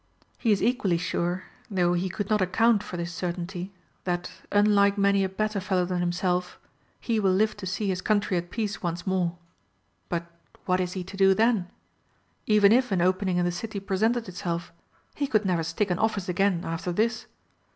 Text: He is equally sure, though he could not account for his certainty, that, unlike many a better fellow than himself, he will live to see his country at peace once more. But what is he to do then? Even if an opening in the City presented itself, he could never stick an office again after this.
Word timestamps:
He 0.39 0.51
is 0.51 0.63
equally 0.63 0.97
sure, 0.97 1.43
though 1.69 1.93
he 1.93 2.09
could 2.09 2.27
not 2.27 2.41
account 2.41 2.81
for 2.81 2.97
his 2.97 3.13
certainty, 3.13 3.71
that, 4.03 4.31
unlike 4.51 4.97
many 4.97 5.23
a 5.23 5.29
better 5.29 5.59
fellow 5.59 5.85
than 5.85 5.99
himself, 5.99 6.57
he 6.99 7.19
will 7.19 7.31
live 7.31 7.55
to 7.57 7.67
see 7.67 7.87
his 7.89 8.01
country 8.01 8.35
at 8.35 8.49
peace 8.49 8.81
once 8.81 9.05
more. 9.05 9.37
But 10.09 10.25
what 10.65 10.79
is 10.79 10.93
he 10.93 11.03
to 11.03 11.15
do 11.15 11.35
then? 11.35 11.67
Even 12.47 12.71
if 12.71 12.91
an 12.91 12.99
opening 12.99 13.37
in 13.37 13.45
the 13.45 13.51
City 13.51 13.79
presented 13.79 14.27
itself, 14.27 14.73
he 15.13 15.27
could 15.27 15.45
never 15.45 15.61
stick 15.61 15.91
an 15.91 15.99
office 15.99 16.27
again 16.27 16.65
after 16.65 16.91
this. 16.91 17.27